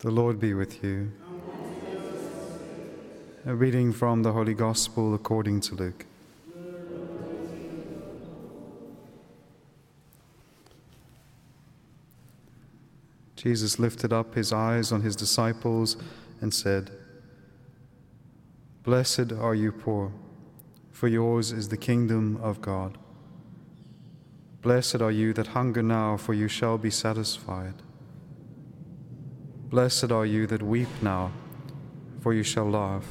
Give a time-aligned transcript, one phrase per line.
[0.00, 1.10] The Lord be with you.
[3.46, 6.04] A reading from the Holy Gospel according to Luke.
[13.36, 15.96] Jesus lifted up his eyes on his disciples
[16.42, 16.90] and said,
[18.82, 20.12] Blessed are you poor,
[20.92, 22.98] for yours is the kingdom of God.
[24.60, 27.74] Blessed are you that hunger now, for you shall be satisfied.
[29.68, 31.32] Blessed are you that weep now,
[32.20, 33.04] for you shall laugh.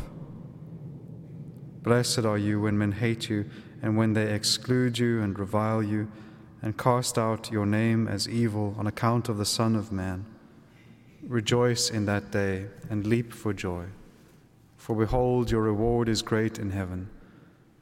[1.84, 3.50] Blessed are you when men hate you,
[3.82, 6.10] and when they exclude you and revile you,
[6.62, 10.26] and cast out your name as evil on account of the Son of Man.
[11.28, 13.88] Rejoice in that day, and leap for joy.
[14.78, 17.10] For behold, your reward is great in heaven,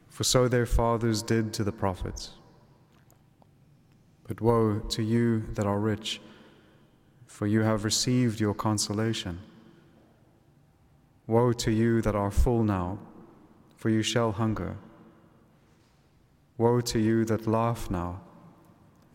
[0.09, 2.31] for so their fathers did to the prophets.
[4.27, 6.21] But woe to you that are rich,
[7.27, 9.39] for you have received your consolation.
[11.27, 12.99] Woe to you that are full now,
[13.75, 14.75] for you shall hunger.
[16.57, 18.21] Woe to you that laugh now,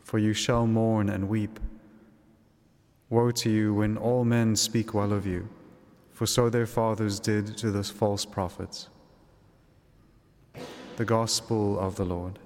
[0.02, 1.60] for you shall mourn and weep.
[3.10, 5.48] Woe to you when all men speak well of you,
[6.12, 8.88] for so their fathers did to the false prophets.
[10.96, 12.38] The Gospel of the Lord.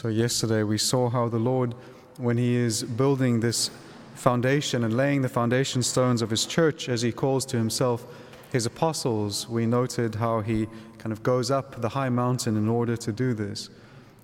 [0.00, 1.74] So, yesterday we saw how the Lord,
[2.16, 3.70] when He is building this
[4.14, 8.06] foundation and laying the foundation stones of His church, as He calls to Himself
[8.50, 12.96] His apostles, we noted how He kind of goes up the high mountain in order
[12.96, 13.68] to do this.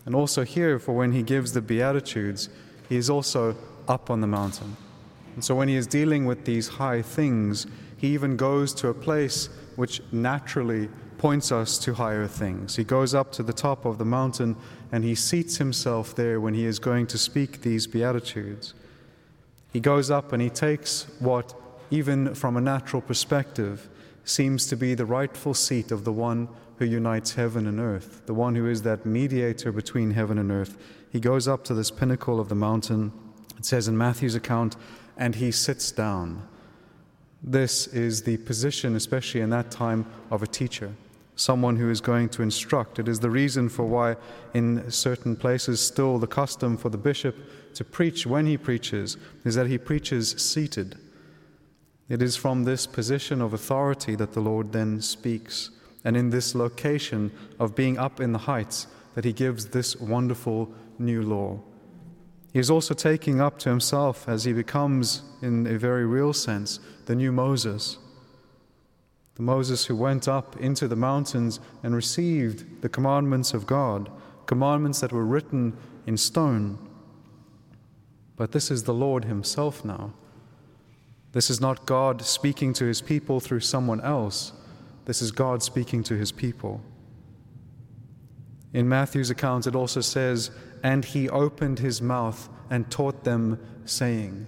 [0.06, 2.48] And also here, for when He gives the Beatitudes,
[2.88, 3.54] He is also
[3.86, 4.78] up on the mountain.
[5.34, 7.66] And so, when He is dealing with these high things,
[7.98, 10.88] He even goes to a place which naturally
[11.26, 12.76] points us to higher things.
[12.76, 14.54] He goes up to the top of the mountain
[14.92, 18.74] and he seats himself there when he is going to speak these Beatitudes.
[19.72, 21.52] He goes up and he takes what,
[21.90, 23.88] even from a natural perspective,
[24.24, 28.34] seems to be the rightful seat of the one who unites heaven and earth, the
[28.34, 30.78] one who is that mediator between heaven and earth.
[31.10, 33.10] He goes up to this pinnacle of the mountain,
[33.58, 34.76] it says in Matthew's account,
[35.16, 36.46] and he sits down.
[37.42, 40.94] This is the position, especially in that time, of a teacher
[41.36, 42.98] someone who is going to instruct.
[42.98, 44.16] It is the reason for why,
[44.54, 47.36] in certain places, still the custom for the bishop
[47.74, 50.98] to preach when he preaches is that he preaches seated.
[52.08, 55.70] It is from this position of authority that the Lord then speaks,
[56.04, 60.72] and in this location of being up in the heights that he gives this wonderful
[60.98, 61.60] new law.
[62.52, 66.80] He is also taking up to himself, as he becomes, in a very real sense,
[67.04, 67.98] the new Moses
[69.36, 74.10] the Moses who went up into the mountains and received the commandments of God,
[74.46, 75.76] commandments that were written
[76.06, 76.78] in stone.
[78.36, 80.14] But this is the Lord Himself now.
[81.32, 84.52] This is not God speaking to His people through someone else.
[85.04, 86.80] This is God speaking to His people.
[88.72, 90.50] In Matthew's account, it also says,
[90.82, 94.46] And He opened His mouth and taught them, saying,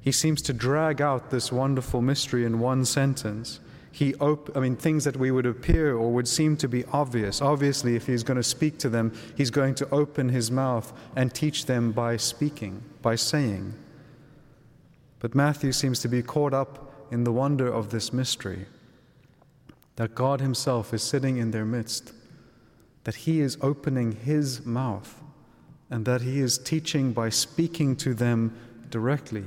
[0.00, 3.60] He seems to drag out this wonderful mystery in one sentence
[3.94, 7.40] he op- I mean, things that we would appear or would seem to be obvious.
[7.40, 11.32] Obviously, if he's going to speak to them, he's going to open his mouth and
[11.32, 13.72] teach them by speaking, by saying.
[15.20, 18.66] But Matthew seems to be caught up in the wonder of this mystery
[19.94, 22.12] that God Himself is sitting in their midst,
[23.04, 25.22] that He is opening His mouth,
[25.88, 28.58] and that He is teaching by speaking to them
[28.90, 29.44] directly.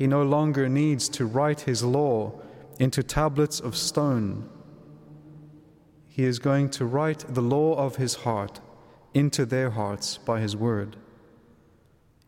[0.00, 2.32] He no longer needs to write his law
[2.78, 4.48] into tablets of stone.
[6.08, 8.60] He is going to write the law of his heart
[9.12, 10.96] into their hearts by his word.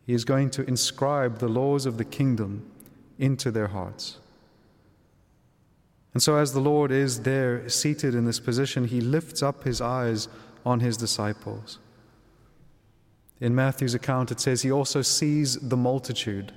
[0.05, 2.71] He is going to inscribe the laws of the kingdom
[3.17, 4.19] into their hearts.
[6.13, 9.81] And so, as the Lord is there seated in this position, he lifts up his
[9.81, 10.27] eyes
[10.63, 11.79] on his disciples.
[13.41, 16.53] In Matthew's account, it says he also sees the multitude.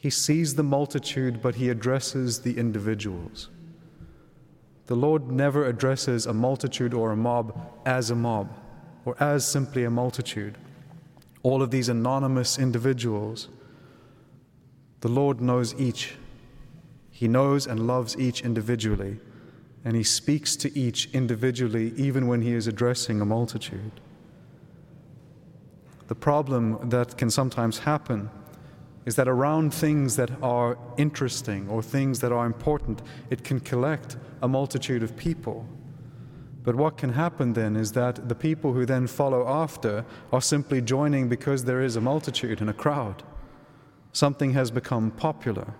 [0.00, 3.50] He sees the multitude, but he addresses the individuals.
[4.86, 7.54] The Lord never addresses a multitude or a mob
[7.84, 8.50] as a mob
[9.04, 10.56] or as simply a multitude.
[11.42, 13.48] All of these anonymous individuals,
[15.02, 16.14] the Lord knows each.
[17.10, 19.20] He knows and loves each individually,
[19.84, 24.00] and He speaks to each individually, even when He is addressing a multitude.
[26.08, 28.30] The problem that can sometimes happen
[29.06, 34.16] is that around things that are interesting or things that are important, it can collect
[34.42, 35.66] a multitude of people.
[36.62, 40.82] But what can happen then is that the people who then follow after are simply
[40.82, 43.22] joining because there is a multitude and a crowd.
[44.12, 45.74] Something has become popular.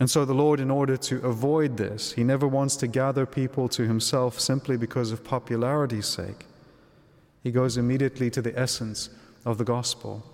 [0.00, 3.68] And so the Lord, in order to avoid this, He never wants to gather people
[3.70, 6.46] to Himself simply because of popularity's sake.
[7.42, 9.10] He goes immediately to the essence
[9.44, 10.24] of the gospel.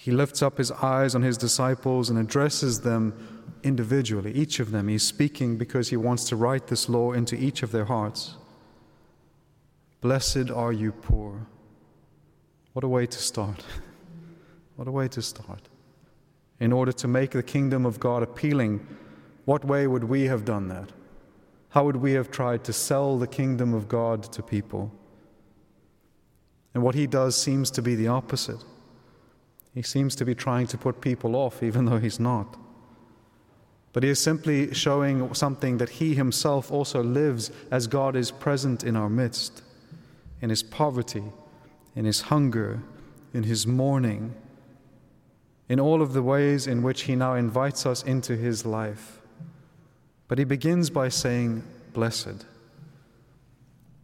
[0.00, 4.88] He lifts up His eyes on His disciples and addresses them individually, each of them.
[4.88, 8.36] He's speaking because He wants to write this law into each of their hearts.
[10.00, 11.46] Blessed are you poor.
[12.72, 13.62] What a way to start.
[14.76, 15.68] what a way to start
[16.60, 18.86] in order to make the kingdom of God appealing,
[19.46, 20.90] what way would we have done that?
[21.70, 24.92] How would we have tried to sell the kingdom of God to people?
[26.74, 28.62] And what he does seems to be the opposite.
[29.74, 32.56] He seems to be trying to put people off, even though he's not.
[33.92, 38.84] But he is simply showing something that he himself also lives as God is present
[38.84, 39.62] in our midst,
[40.40, 41.24] in his poverty,
[41.96, 42.82] in his hunger,
[43.32, 44.34] in his mourning
[45.70, 49.20] in all of the ways in which he now invites us into his life.
[50.26, 51.62] But he begins by saying,
[51.92, 52.44] Blessed.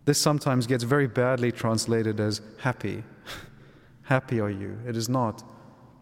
[0.04, 3.02] This sometimes gets very badly translated as happy.
[4.02, 4.78] happy are you.
[4.86, 5.42] It is not.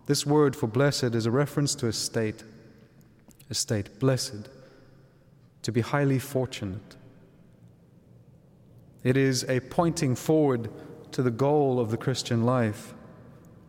[0.06, 2.44] This word for blessed is a reference to a state.
[3.50, 4.48] A state, blessed,
[5.62, 6.96] to be highly fortunate.
[9.02, 10.70] It is a pointing forward
[11.12, 12.94] to the goal of the Christian life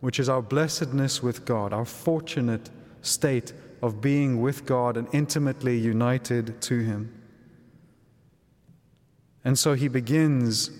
[0.00, 2.70] which is our blessedness with God, our fortunate
[3.02, 3.52] state
[3.82, 7.12] of being with God and intimately united to Him.
[9.44, 10.70] And so he begins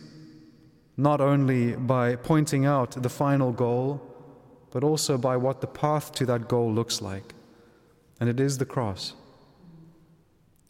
[0.96, 4.00] not only by pointing out the final goal,
[4.70, 7.34] but also by what the path to that goal looks like.
[8.20, 9.14] And it is the cross.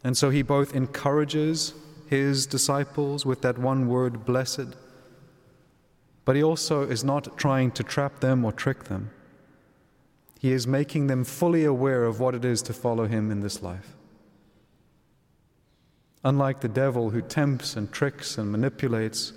[0.03, 1.73] And so he both encourages
[2.07, 4.75] his disciples with that one word, blessed
[6.27, 9.11] but he also is not trying to trap them or trick them.
[10.37, 13.63] He is making them fully aware of what it is to follow him in this
[13.63, 13.95] life.
[16.25, 19.31] Unlike the devil who tempts and tricks and manipulates,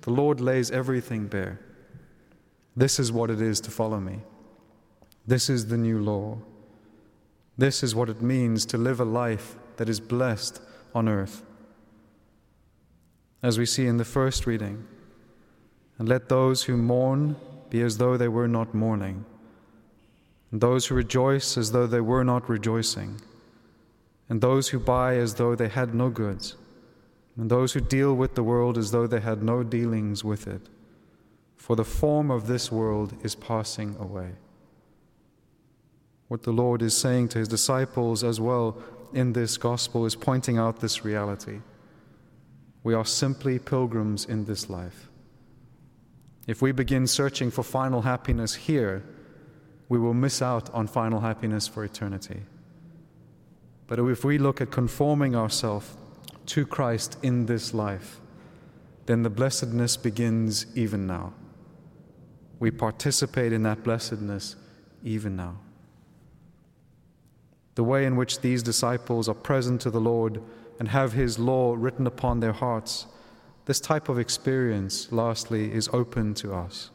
[0.00, 1.60] the Lord lays everything bare.
[2.76, 4.20] This is what it is to follow me.
[5.26, 6.38] This is the new law.
[7.58, 10.60] This is what it means to live a life that is blessed
[10.94, 11.44] on earth.
[13.42, 14.86] As we see in the first reading,
[15.98, 17.36] and let those who mourn
[17.70, 19.24] be as though they were not mourning,
[20.50, 23.20] and those who rejoice as though they were not rejoicing,
[24.28, 26.56] and those who buy as though they had no goods,
[27.36, 30.68] and those who deal with the world as though they had no dealings with it.
[31.62, 34.32] For the form of this world is passing away.
[36.26, 38.82] What the Lord is saying to his disciples as well
[39.12, 41.60] in this gospel is pointing out this reality.
[42.82, 45.08] We are simply pilgrims in this life.
[46.48, 49.04] If we begin searching for final happiness here,
[49.88, 52.40] we will miss out on final happiness for eternity.
[53.86, 55.96] But if we look at conforming ourselves
[56.46, 58.20] to Christ in this life,
[59.06, 61.34] then the blessedness begins even now.
[62.62, 64.54] We participate in that blessedness
[65.02, 65.56] even now.
[67.74, 70.40] The way in which these disciples are present to the Lord
[70.78, 73.06] and have His law written upon their hearts
[73.64, 76.90] this type of experience, lastly, is open to us.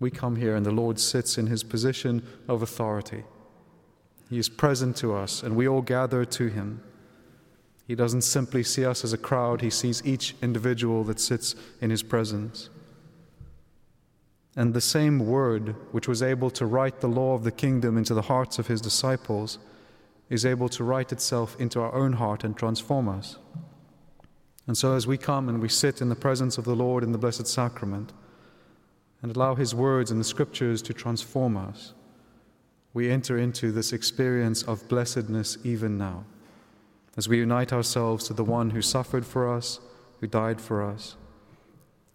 [0.00, 3.24] We come here and the Lord sits in his position of authority.
[4.30, 6.82] He is present to us and we all gather to him.
[7.86, 11.90] He doesn't simply see us as a crowd, he sees each individual that sits in
[11.90, 12.70] his presence.
[14.56, 18.14] And the same word which was able to write the law of the kingdom into
[18.14, 19.58] the hearts of his disciples
[20.30, 23.36] is able to write itself into our own heart and transform us.
[24.66, 27.12] And so, as we come and we sit in the presence of the Lord in
[27.12, 28.12] the Blessed Sacrament
[29.20, 31.92] and allow His words and the Scriptures to transform us,
[32.94, 36.24] we enter into this experience of blessedness even now,
[37.16, 39.80] as we unite ourselves to the one who suffered for us,
[40.20, 41.16] who died for us.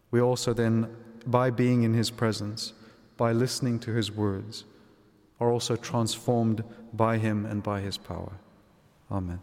[0.09, 0.95] We also then,
[1.25, 2.73] by being in His presence,
[3.17, 4.65] by listening to His words,
[5.39, 8.33] are also transformed by Him and by His power.
[9.11, 9.39] Amen.